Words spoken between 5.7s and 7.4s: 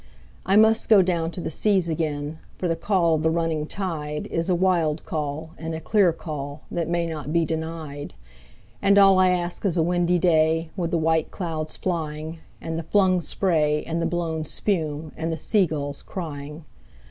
a clear call that may not